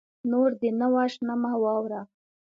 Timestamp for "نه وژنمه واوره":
0.79-2.01